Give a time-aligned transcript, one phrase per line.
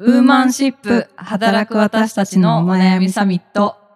[0.00, 3.87] ウーマンシップ働く私たちのお悩みサミット。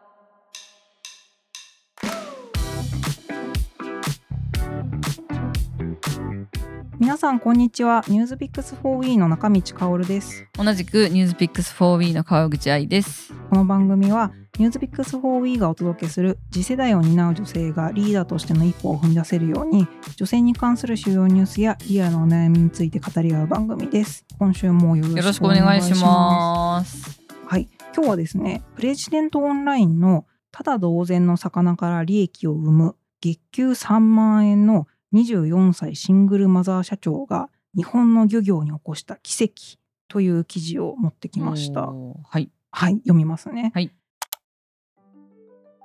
[7.03, 8.05] 皆さんこんにちは。
[8.07, 10.47] ニュースピックス 4E の中道香です。
[10.53, 13.33] 同じくニュースピックス 4W の川口愛です。
[13.51, 24.25] この番組はニュースピックス 4E がお届けする次世代を担う女性がリーダーとしての一歩を踏み出せるように女性に関する主要ニュースやリアルなお悩みについて語り合う番組です。
[24.39, 27.21] 今週もよろしくお願いします。
[27.49, 27.69] はい。
[27.97, 41.87] 今日はですねプレジデントオンラインのただ同然の魚から利益を生む月給3万円の24歳シングルマザー社長が日本の漁業に起こした奇跡という記事を持ってきました。
[41.87, 43.73] はい、はい、読みますね。
[43.75, 43.91] はい、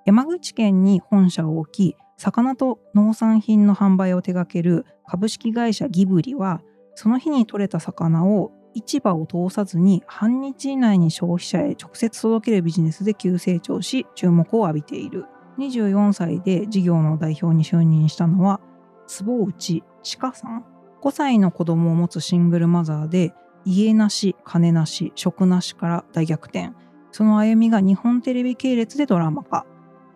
[0.05, 6.61] 山口県に本社を置き、魚と農産品の販売を手掛ける株式会社ギブリは、
[6.95, 15.25] その日に採れた魚を市場を通さずに半日以内に消費者へ直接届けるビジネスで急成長し注目を浴びている
[15.57, 18.59] 24歳で事業の代表に就任したのは
[19.07, 20.65] 坪内千佳さん。
[21.01, 23.33] 5歳の子供を持つシングルマザーで
[23.65, 26.71] 家なし金なし職なしから大逆転。
[27.11, 29.65] その歩みが日本テレビ系列でドラマ化。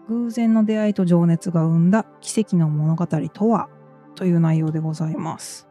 [0.10, 3.70] 偶然の出会いと情熱が生んだ奇跡の物語とは？
[4.16, 5.68] という内容でございます。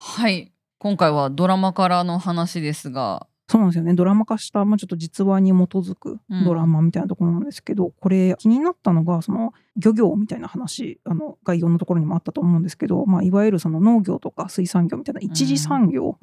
[0.00, 0.52] はい。
[0.78, 3.94] 今回はドラマからの話ですがそうなんですよね。
[3.94, 16.18] ドラマ化した、まあ、ちょっと実話に基づくドラマみたいなところなんですけど、うん、これ気になったのがその漁業みたいな話あの概要のところにもあったと思うんですけど、まあ、いわゆるその農業とか水産業みたいな一次産業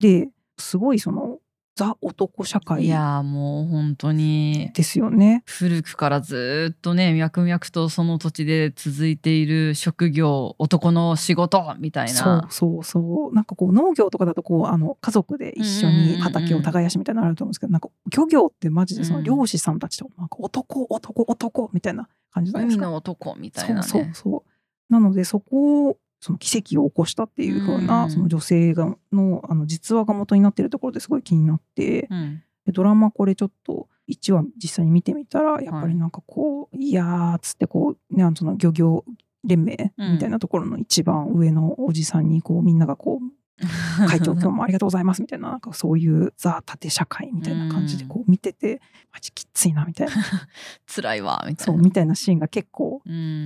[0.00, 1.38] で、すごいその
[1.80, 2.84] ザ男社会。
[2.84, 4.70] いやもう本当に。
[4.74, 5.42] ですよね。
[5.46, 12.12] 古くからずっとね脈々とその土地で続いている職業男の仕事みたいな。
[12.12, 13.34] そうそうそう。
[13.34, 22.84] なんかこう農業とかだとこうあの家族で一緒に畑を耕しみたいなのあると思うんですけど、なんか漁業ってマジでその漁師さんたちとなんか男男男みたいな感じじゃないですか？
[22.84, 23.82] 海の男みたいなね。
[23.82, 24.92] そうそうそう。
[24.92, 39.04] なのでそこをその奇跡を起こしたっていう風な、その女性がのあの実話が元になってるところですごい気になって、うん、ドラマこれちょっと1話実際に見てみたらやっぱりなんかこう、はい、いやーっつってこう、ね、その漁業
[39.44, 43.39] 連盟みたいなところの一番上のおじさんにこうみんながこう
[44.08, 48.80] 会長今日もありがとうございますみたいななんかそういうザ縦社会みたいな感じでこう見てて
[49.12, 50.12] マジきついなみたいな
[50.86, 51.72] 辛いわみたいな。
[51.72, 53.02] そうみたいなシーンが結構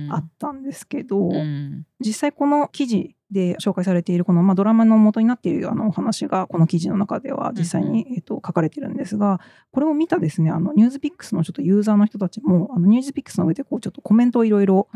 [0.09, 1.29] あったんですけど
[1.99, 9.39] 実際この記事で紹介されているこの、まあ、ドラマの元になっているあのお話がこの記事の中では実際に、えー、と書かれてるんですが
[9.71, 14.87] これを見たですねあのニュースピックスのちょっとユーザーの人たちもあのニュースピックスの上でこうちょっとコメントをいろいろ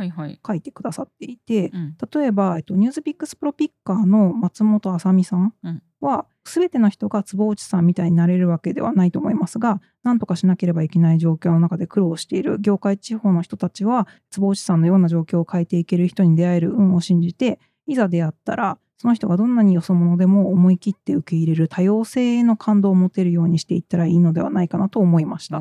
[0.45, 1.71] 書いてくださっていて、
[2.13, 5.53] 例えば、えっと、ニュースピックスプロピッカーの松本あさみさん
[6.01, 25.57] は、すべての人が坪内さんみたいになれるわけではないと思いますが、何とかしなければいけない状況の中で苦労している業界地方の人たちは、坪内さんのような状況を変えていける人に出会える運を信じて、いざ出会ったらその人がどんなによそ者でも思い切って受け入れる多様性への感動を持てるようにしていったらいいのではないかなと思いました。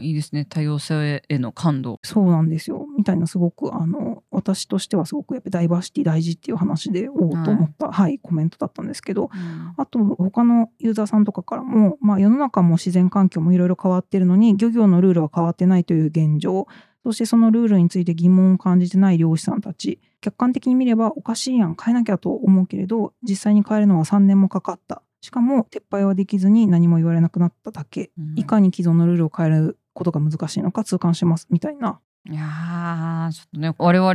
[0.00, 1.98] いいですね多様性への感動。
[2.04, 16.68] そうなんですよみたいなすごくあの私としてはすごくやっぱダイバーシティ大事っていう話でおおと思った、はい、はい、コメントだったんですけど、うん、あと他のユーザーさんとかからも、まあ、世の中も自然環境もいろいろ変わってるのに漁業のルールは変わってないという現状
[17.02, 25.02] そしてそのルールについて疑問を感じてない漁師さんたち客観的に見ればおかしいやん変えなきゃと思うけれど実際に変えるのは3年もかかった。
[25.22, 32.00] しかも撤廃はできずに何も言われなくなっただけ、うん、いかに既存のルールを変えることが難しいのか痛感しますみたいな。
[32.28, 34.14] いやちょっとね我々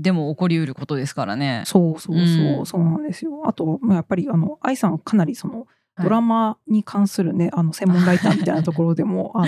[0.00, 1.62] でも起こりうることですからね。
[1.66, 3.42] そうそうそう、うん、そうなんですよ。
[3.46, 5.66] あとやっぱりあの愛さんかなりその
[6.02, 9.46] ドラマに関するね、あの専門ライターみたいなところでも あの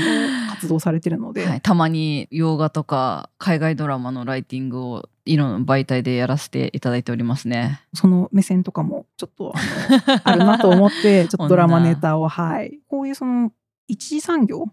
[0.51, 7.81] 活動されてるので、はい、たまに洋画とか海外ドラマのライティングをいろんな媒体でやらせていただいておりますね。
[7.95, 12.81] その目線とかもちょっとあのあるなと思って ちょっとドラマネタをはい。
[12.89, 13.53] こういうその
[13.87, 14.65] 一次産業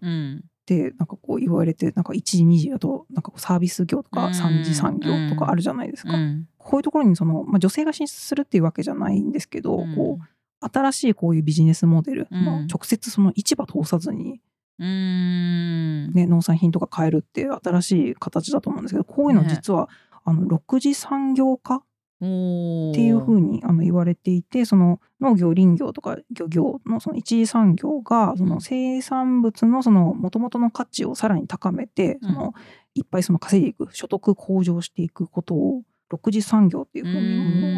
[0.66, 6.14] てなんかこう言われてなんか一次二次だとなんかサービス業とか三次産業とかあるじゃないですか。
[6.14, 14.40] うん、こういうところにその、まあ、女性が進出するっていうわけじゃないんですけど、うん、こう新しいこういうビジネスモデル、うん、直接その市場通さずに、
[14.78, 19.86] ね、農産品とか買えるっていう新しい形だと思うんですけどこういうの実は、ね、
[20.28, 21.82] あの6次産業化？
[22.20, 32.54] っていうふうにあの言われていてその農業林業とか漁業のその一次産業がその生産物のその元々の価値をさらに高めて、その
[32.96, 35.82] いっぱいその稼いでいく所得向上していくことを
[36.12, 37.20] 6次産業っていうふうに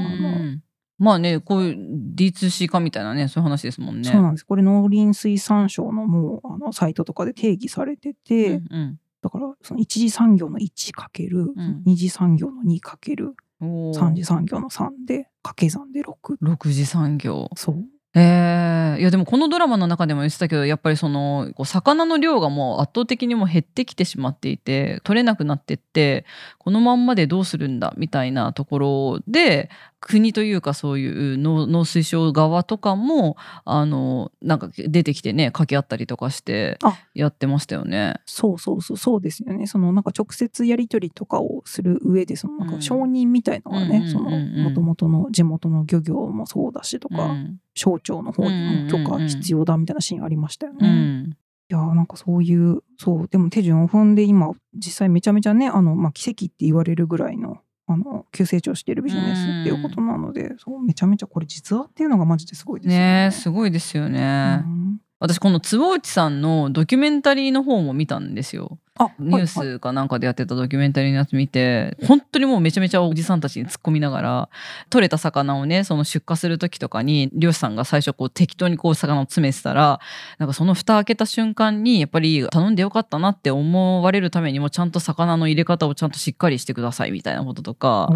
[0.06, 0.58] あの
[0.98, 4.10] まあね、こういう D2C 化みたいなね、そういう話ですもんね。
[4.10, 4.44] そうなんです。
[4.44, 11.52] これ農林水産省のもうあのサイトとかで定義されてて、うんうん、だからその一次産業の1かける、
[11.84, 16.36] 二次産業の2かける、三次産業の3で掛け算で6。
[16.42, 17.50] 6次産業。
[17.56, 17.84] そう。
[18.12, 26.24] えー、いやでもこのドラマの中でも言ってたけどやっぱりそのこう魚の量がもう圧倒的にも減ってきてしまっていて取れなくなってって
[26.58, 29.70] このまんまでどうするんだみたいなところで
[30.00, 36.78] 国というかそういう農水省側とかもあのなんか出てきてね掛け合ったりとかして
[37.14, 38.14] やってましたよね。
[38.24, 39.66] そうそうそうそうですよね。
[39.66, 50.88] そのなんか直接やり取りとかをする上でそのなんか承認みたいのがね、その元々の地元の漁業もそうだしとか、うん、省庁の方にも許可必要だみたいなシーンありましたよね。
[50.88, 51.36] うん、
[51.70, 57.58] いやなんかそういうそうでも手順を踏んで今実際めちゃめちゃねあの、まあ、奇跡って言われるぐらいの
[57.92, 63.24] あの急成長しているビジネスっていうことなので、そうめちゃめちゃこれ実話っていうのがマジですごいですね。
[63.26, 64.62] ねすごいですよね。
[64.64, 68.78] うん私この坪内さんのドキュメンタリーの方も見たんですよ。
[69.18, 74.48] ニュースかなんかでやってたドキュメンタリーのやつ見て、本当にもうめちゃめちゃおじさんたちに突っ込みながら
[74.90, 80.00] 取れた魚をねその出荷する時とかに漁師さんが最初こう適当にこう魚を詰めてたら
[80.38, 88.10] なんかその蓋開けた瞬間にやっぱり頼んでよかったなって思われるためにもちゃんと魚の入れ方をちゃんとしっかりしてくださいみたいなこととか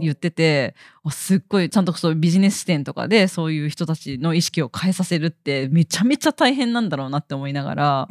[0.00, 0.74] 言ってて
[1.10, 8.08] すっごいちゃんとそうビジネス視点とかでそういう人たちの意識を変えさせるってめちゃめちゃ大変なんだろうなって思いながら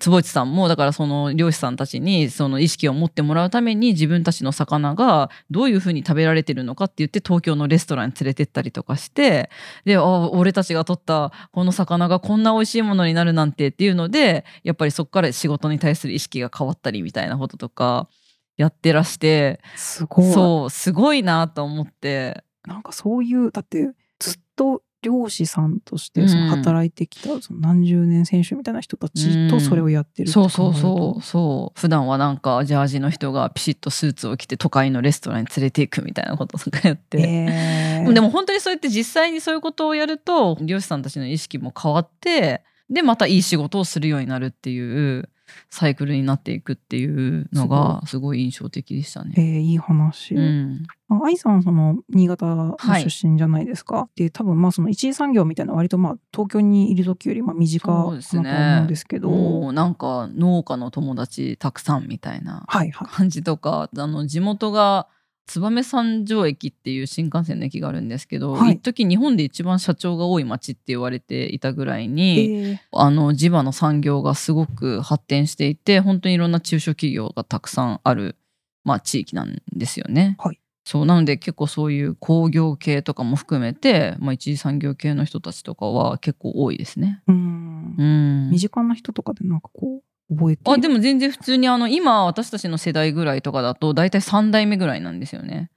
[0.00, 9.48] 坪内さんもだからその漁師さんたちにその意識を持ってもらうために自分たちの魚がどういうふうに食べられてるのかって言って東京のレストランに連れてったりとかして
[9.84, 18.08] であ俺たちが取ったこの魚がこんな美味しいものになるなんてっていうのでやっぱりそこから仕事に対する意識が変わったりみたいなこととか
[18.56, 20.32] やってらしてすごい。
[20.32, 22.42] そうすごいなと思って。
[22.66, 31.80] なんかそういうだってずっと漁師さんとしてその働いてきたその何十年選手みたいな人たちとそれをやってる、うん、そうそうそうそう。
[31.80, 45.28] 普段はなんかジャージの人がピシッとスーツを着て都会のレストランに連れていくみたいなこととかやって、えー、 でも本当にそうやって実際にそういうことをやると漁師さんたちの意識も変わってでまたいい仕事をするようになるっていう
[45.70, 49.34] サイクルになっていくっていうのがすごい印象的でしたね。
[49.36, 50.34] えー、いい話。
[50.34, 50.86] うん、
[51.22, 53.96] 愛さんその新潟の出身じゃないですか？
[53.96, 65.08] はい、で多分まあその一次産業みたいな割とまあ東京にいる時よりまあ身近かなと思うんですけど、ね、なんか農家の友達たくさんみたいな感じとか、はいはい、あの地元が
[65.54, 78.36] 燕三条駅っていう新幹線の駅があるんですけど、はい、一時日本で一番社長が多い町って言われていたぐらいに、えー、あの地場の産業がすごく発展していて本当にいろんな中小企業がたくさんある、
[78.84, 80.36] まあ、地域なんですよね。
[80.38, 87.22] はい、そうなので結構そういう工業系とかも含めて、まあ、一次産業系の人たちとかは結構多いですね。
[87.26, 87.94] うん。
[87.98, 88.50] うん。
[88.50, 95.70] 身近な人とかでなんかこう覚えてあでも全然普通にあの今私たちの世代ぐらいとかだと大体3代目ぐらいなんですよね。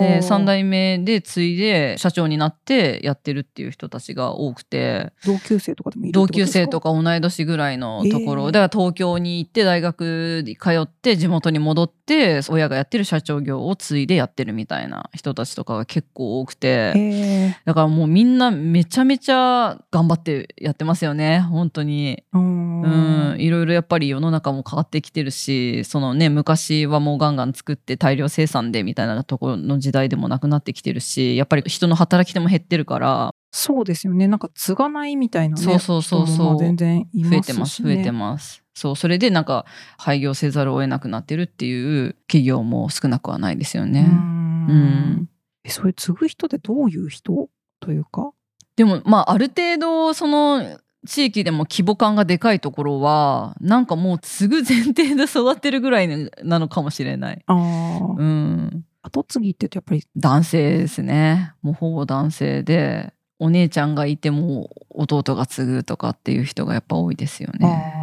[0.00, 5.12] で3代目で継いで社長になってやってるっていう人たちが多くて。
[5.24, 21.40] 同級生とかでもいる同級生とか同い年ぐらいのところ、えー、だから東京に行って大学に通って地元に戻って親がやってる社長業を継いでやってるみたいな人たちとかが結構多くて、えー、だからもうみんなめちゃめちゃ頑張ってやってますよね。
[21.40, 22.22] 本当に。
[22.32, 23.36] うん。
[23.38, 33.30] いろいろやっぱり世の中も変わってきてるしそのね昔はもうガンガン作って大量生産でみたいなところの時代でもなくなってきてるしやっぱり人の働き手も減ってるから。
[33.50, 34.28] そうですよね。
[34.28, 36.58] なんか継がないみたいな、ね、そうそうそうそう。
[36.58, 38.62] 全然ね、増えてます増えてます。
[38.74, 39.64] そうそれでなんか
[39.96, 44.06] 廃業せざるを得なくなってるっていう企業も少なくはないですよね。
[44.08, 45.28] うん。
[45.64, 47.48] えそれ継ぐ人ってどういう人
[47.80, 48.32] というか？
[48.76, 57.42] でもまあある程度その地域でも規模感がでかいところはなんかもう継ぐ前提で育ってるぐらいなのかもしれない。
[57.46, 61.54] あうん、後継ぎってやっぱり男性ですね。
[61.62, 67.94] もうほぼ男性でお姉ちゃんがいても弟が継ぐとかっていう人がやっぱ多いですよね。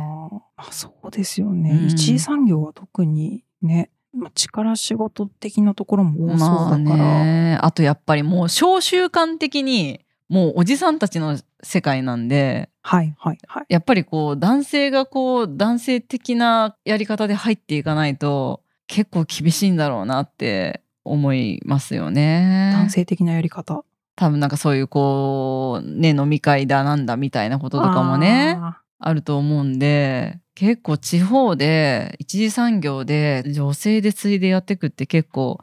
[0.57, 22.71] あそうですよね、うん、一次産業は特にねまあ、力仕事的なところも多そうだから、まあ、あとやっぱりもう小習慣的にもうおじさんたちの世界なんで、はいはいはい、やっぱりこう男性がこう男性的なやり方で入っていかないと結構厳しいんだろうなって思いますよね。
[22.73, 23.83] 男性的なやり方。
[24.15, 28.57] 多分なんかそういうこうね飲み会だなんだみたいなこととかもね
[28.97, 35.59] あると思うんで結構地方で一次産業で女性で継いでやっていくって結構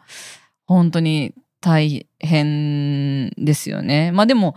[0.66, 4.12] 本当に大変ですよね。
[4.12, 4.54] まあでも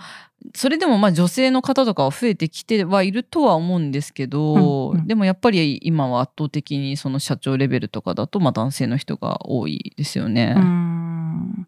[0.54, 10.56] それでもまあ女性の方とかは増えてきてはいるとは思うんですけど、うんうん、でもやっぱり今は圧倒的にその社長レベルとかだとまあ男性の人が多いですよね。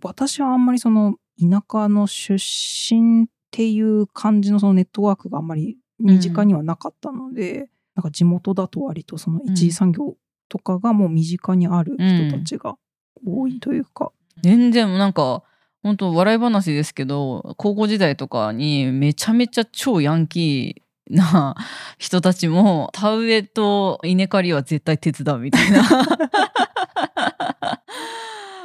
[0.03, 10.15] 私はあんまりその田舎の出身っていう感じのそのネットワークがあんまり身近にはなかったので、うん、なんか地元だと割とその一次産業
[10.49, 12.77] とかがもう身近にある人たちが
[13.25, 14.11] 多いというか。
[14.35, 15.43] うん、全然なんか
[15.87, 21.55] 本当笑い話ですけど高校時代とかにめちゃめちゃ超ヤンキーな
[21.97, 25.81] 人たちも田植えと稲刈りは絶対手伝うみたいな。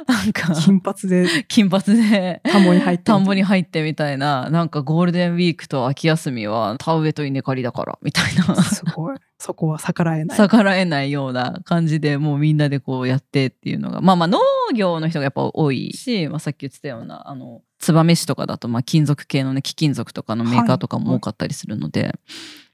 [0.07, 0.53] なんか。
[0.55, 1.45] 金髪で。
[1.47, 2.41] 金髪で。
[2.43, 4.49] 田んぼに入って田んぼに入ってみたいな。
[4.49, 8.61] なんかゴールデンウィークと秋休みは田植えと稲刈りだからみたいな。
[8.63, 9.17] すごい。
[9.37, 10.37] そこは逆らえない。
[10.37, 14.01] 逆らえないような感じでもうみんなでこうやってっていうのが。
[14.01, 14.39] まあまあ農
[14.73, 22.19] 業の人がやっぱ多いし、まあ、さっき言ってたようなあの燕市とかだとまあ金属系のね貴金属とかのメーカーとかも多かったりするので、はいはい、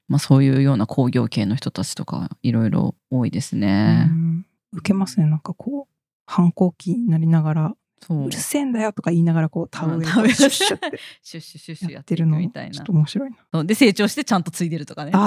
[0.09, 4.09] まあ、そういうような工業系の人たちとかいろいろ多いですね。
[4.73, 5.25] 受けますね。
[5.25, 5.98] なんかこう
[6.29, 7.75] 反抗期になりながら
[8.09, 8.29] う。
[8.29, 12.71] るせえんだよとか言いながらこう田植えシュッシュってシュッシュシュッシュやってるのみたいな。
[12.71, 13.63] ちょっと面白いな。
[13.63, 15.11] で成長してちゃんと継いでるとかね。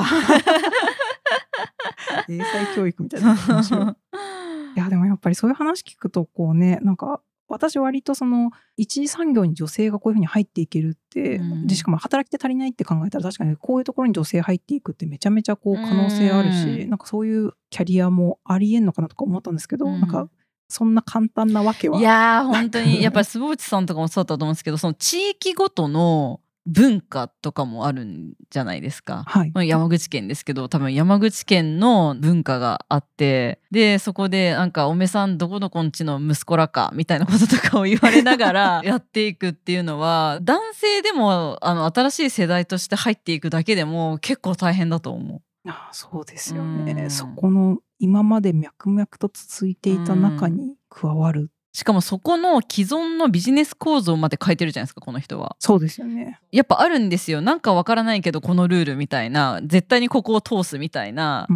[2.28, 3.86] 英才教育みたいな面白い。
[4.76, 20.28] いやでもやっぱりそういう話聞くとこうねなんか私割とその一次産業に女性がこういうふうに入っていけるって、うん、でしかも働き手足りないって考えたら確かにこういうところに女性入っていくってめちゃめちゃこう可能性あるし、うん、なんかそういうキャリアもありえんのかなとか思ったんですけど、うん、なんか
[20.72, 22.00] そんな簡単なわけは？
[22.00, 45.42] いやー本当にやっぱり坪内さんとかもそうだったと思うんですけどその地域ごとの文化とかもあるんじゃないですか、はい、山口県ですけど多分山口県の文化があってでそこでなんか「おめさんどこどこんちの息子らか」みたいなこととかを言われながら やっていくっていうのは男性でもあの新しい世代として入っていくだけでも結構大変だと思う。
[45.68, 51.50] あそうですよね、そこの今まで脈々と続いていた中に加わる。
[51.72, 55.54] しかもそこの既存のビジネス構造まで変えてるじゃないですかこの人は。
[55.60, 56.40] そうですよね。
[56.50, 57.40] やっぱあるんですよ。
[57.40, 59.60] なんかわからないけどこのルールみたいな。
[59.62, 61.46] 絶対にここを通すみたいな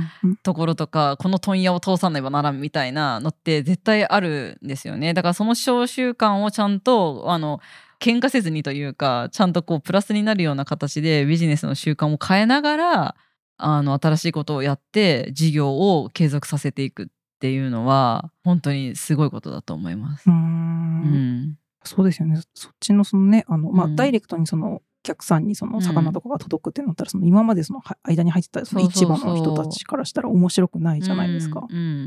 [0.44, 5.14] ところとか、うんうん、この問屋を通さねばならんみたいなのって絶対あるんですよね。
[5.14, 7.60] だからその小習慣をちゃんとあの
[7.98, 13.16] 喧嘩せずにというかちゃんとこうプラスになるような形でビジネスの習慣を変えながら
[13.58, 17.06] あの新しいことをやって事業を継続させていくっ
[17.40, 20.28] ていうのは本当にすごいことだと思います。
[20.28, 20.36] うん。
[20.36, 21.58] うん。
[21.84, 22.40] そうですよね。
[22.54, 31.66] そっちのそのねあの、まあ、うん、ダイレクトにそのお客さんにその魚とかが届くってなったら、その今までその間に入ってたその市場の人たちからしたら面白くないじゃないですか。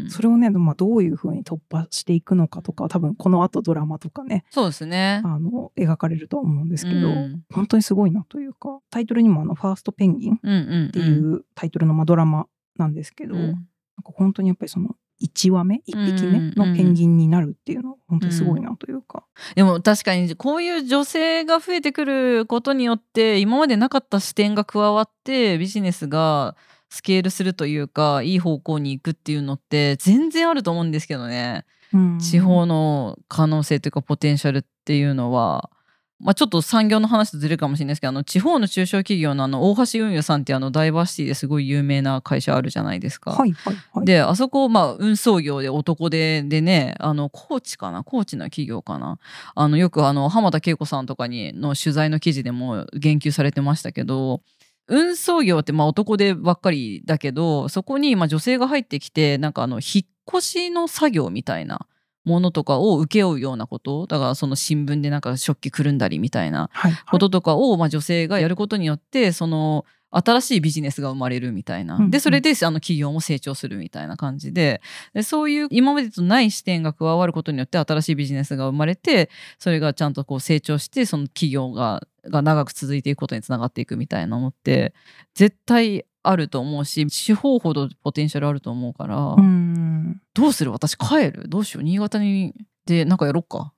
[0.09, 5.21] それをね、まあ、どういうふうに突破していくのかとか多分この後ドラマとかねそうですね。
[5.23, 10.35] あの描かれるとは思うんですけど、うん、本当にすごいなというかタイトルにもあの「ファーストペンギン」
[10.89, 13.63] っていうタイトルのまあドラマなんですけど、うん、なんか
[14.13, 26.55] 本当にやっぱりその1羽目1匹目のペンギンになるっていうのは本当にすごいなというか、うん、でも確かにこういう女性が増えてくることによって今までなかった視点が加わってビジネスが
[26.89, 35.69] スケールするというかいい方向に行くっていうのって全然あると思うんですけどね、うん、地方の可能性というかポテンシャルっていうのは
[36.19, 43.31] まあ、ちょっと産業の話とずれるかもしれないですけどあの地方の中小企業のあの大橋運輸さんってあのダイバーシティですごい有名な会社あるじゃないですか。
[43.31, 49.17] はいはいはい、であそこ、まあ、運送業で男ででねあの高知かな高知の企業かな
[49.55, 54.41] あのよくあの浜田恵子さんとかにの取材の記事でも言及されてましたけど
[54.87, 60.05] 運送業ってまあ男でばっかりだけどそこにまあ女性が入ってきてなんかあの引っ
[60.37, 61.87] 越しの作業みたいな。
[62.25, 66.69] ものとかを請け負うようなことだからその新聞でなんか食器くるんだりみたいな
[67.09, 74.81] こととかを、まあ、女性がやることによってその新しいビジネスが生まれるみたいな、でそれであの企業も成長するみたいな感じで。
[75.13, 84.93] でそういう今までとない視点が加わることによって新しいビジネスが生まれてそれがちゃんとこう成長してその企業がが長く続いていくことにつながっていくみたいなのって
[85.35, 90.21] 絶対あると思うし地方ほどポテンシャルあると思うからうん。
[90.33, 90.71] どうする？
[90.71, 91.45] 私帰る？
[91.47, 91.83] どうしよう？
[91.83, 92.53] 新潟に
[92.85, 93.73] でなんかやろっか。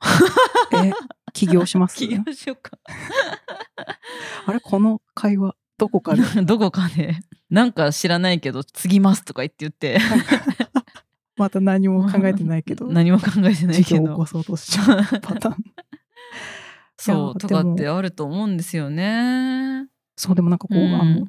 [0.74, 0.92] え
[1.34, 2.78] 起業します、 起業しようか。
[4.46, 4.60] あれ？
[4.60, 6.22] この会話どこかで？
[6.44, 7.16] どこかで。
[7.50, 10.00] なんか知らないけど継ぎますとか言って言って。
[11.38, 12.88] また何も考えてないけど。
[12.88, 14.08] 何も考えてないけど。
[14.10, 15.56] 起こそうとしちゃうパターン。
[16.98, 19.88] そうとかってあると思うんですよね。
[20.16, 21.28] そうでもなんかこう、うん、あの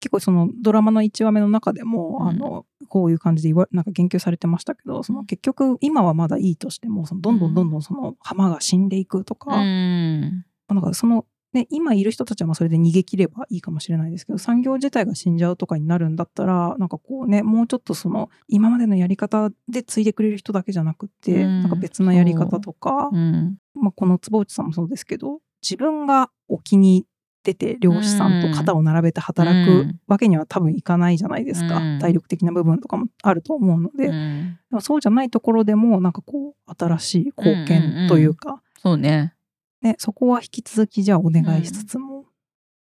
[0.00, 23.16] 結構そのドラマの1話目の中でも、うん、あのこういう感じで言わなんか言及されてましたけどその結局今はまだいいとしてもそのどんどんどんどんその浜が死んでいくとか、うん、なんかそのね、今いる人たちはまあそれで逃げ切ればいいかもしれないですけど産業自体が死んじゃうとかになるんだったらなんかこうねもうちょっとその今までのやり方で継いでくれる人だけじゃなくて、うん、なんか別のやり方とか、う。
[23.16, 27.04] ん、まあ、この坪内さんもそうですけど自分が沖に
[27.42, 39.34] 出て漁師さんと肩を並べて働くわけには多分いかないじゃないですか、うん、体力的な部分とかもあると思うので、うん、そうじゃないところでもなんかこう新しい貢献というか、うんうんうん、そうね。
[39.82, 42.26] ねそこは引き続きじゃあお願いしつつも、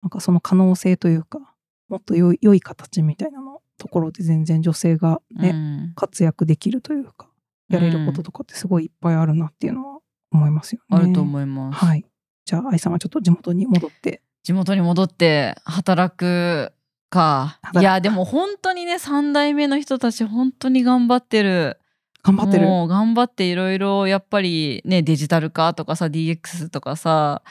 [0.01, 1.39] なんかその可能性というか
[1.87, 7.29] もっと良い良い形みたいなのところで全然女性がね、活躍できるというか
[7.69, 9.99] やれることとかってすごいいっぱいあるなっていうのは
[10.31, 10.97] 思いますよね。
[10.97, 11.85] あると思います。
[11.85, 12.05] はい。
[12.45, 16.71] じゃあ愛さんはちょっと地元に戻って地元に戻って働く
[17.09, 17.59] か。
[17.77, 21.81] いやでも本当にね3代目の人たち本当に頑張ってる。
[22.23, 22.65] 頑張ってる。
[22.65, 27.41] もう頑張っていろいろやっぱりねデジタル化とかさ DX とかさ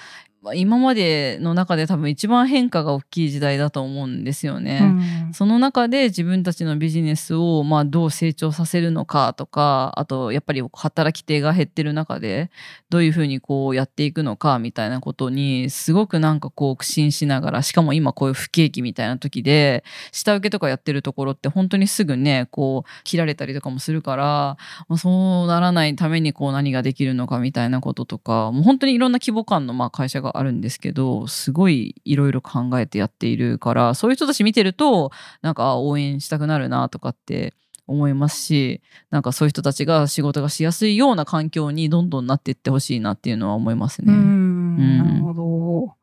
[0.55, 4.81] 今までの中で多分一番変化が大きい時代だと思うんですよね。
[5.27, 12.51] うん、その中で自分たちのビジネスをまあどう成長させるのかとかあとやっぱり働き手が減ってる中で
[12.91, 24.57] どういうふうにこうやっていくのかみたいなことにすごくなんかこう苦心しながらしかも今こういう不景気みたいな時で下請けとかやってるところって本当にすぐねこう切られたりとかもするから、
[24.89, 35.11] まあ、そうならないためにこう何ができるのかみたいなこととかもう本当にいろんな規模感のまあ会社があるんですけどすごいいろいろ考えてやっているからそういう人たち見てると
[35.43, 37.55] なんか応援したくなるなとかって
[37.87, 44.13] 思いますしなんかそういう人たちが仕事がしやすいような環境にどんどんなっていってほしいなっていうのは思いますね。
[44.13, 45.95] うんなるほど。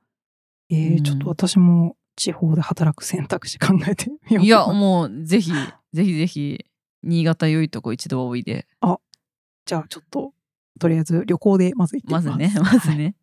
[0.69, 5.51] えー、ちょっと私も地方で働く選択肢考えてみよういやもうぜひ
[5.93, 6.65] ぜひぜひ
[7.03, 8.65] 新潟良いとこ一度はおいで。
[8.81, 8.97] あ
[9.65, 10.33] じゃあちょっと
[10.79, 12.27] とりあえず旅行でまず行ってみます。
[12.27, 13.03] まずねまずね。
[13.03, 13.15] はい、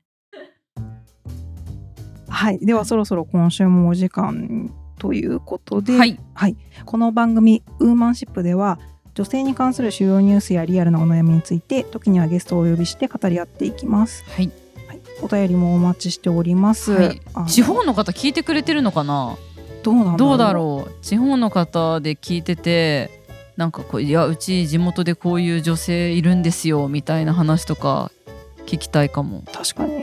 [2.60, 8.78] ではそろそろ今週もお時間ということで、はい、はい、この番組「ウーマンシップ」では
[9.14, 14.24] 女性に関する主要ニュースやリアルなお悩みについて時にはゲストをお呼びして語り合っていきます。
[14.28, 14.50] はい、
[14.86, 19.36] はい、お便りもお待ちしております、はい、地方の方聞いてくれてるのかな？
[19.82, 20.92] どうなんどうだろう？
[21.02, 23.10] 地方の方で聞いてて
[23.56, 28.10] なんかこういやうち地元でこういう女性いるんですよみたいな話とか
[28.66, 29.42] 聞きたいかも。
[29.52, 29.94] 確かに。
[29.94, 29.99] え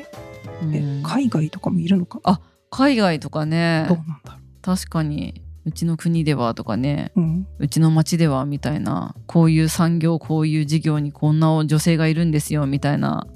[1.03, 2.19] 海外とかもいるのか？
[2.23, 3.85] あ海外とかね。
[3.87, 4.41] どうなんだろう。
[4.61, 13.27] 確かにうちの国ではとかね、うん、うちの町ではみたいなこういう産業こういう事業にこんな女性がいるんですよみたいな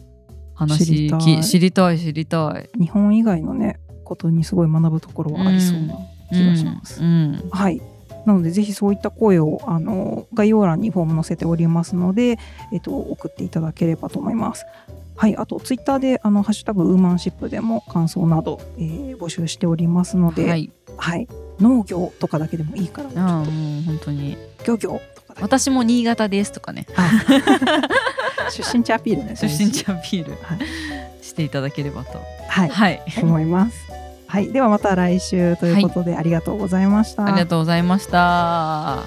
[0.54, 1.44] 話知りたい。
[1.44, 2.70] 知りたい知りたい。
[2.80, 5.96] 日本以外のねことにすごい学ぶところはありそうな
[6.30, 7.08] 気がします、うん。
[7.08, 7.82] うん、はい。
[8.26, 12.38] なのでぜひそういった声をあの概要欄にフォーム載せておりますので、
[12.72, 14.66] えっと、送っていただければと思います。
[15.16, 21.28] はい、あとツイッターであのハッシュタグウーマンシップでも感想など、えー、募集しておりますので、はい、はい、
[21.60, 24.38] 農業とかだけでもいいからあもう本当に。
[24.66, 26.88] 漁業とか私も新潟ですとかね。
[28.52, 32.20] 出身地アピールね 出身地アピール、はい、していただければと。
[32.50, 33.92] はい、はい、思います。
[34.28, 34.52] はい。
[34.52, 37.26] ではまた来週ということで、ありがとうございました。
[37.26, 39.06] ありがとうございました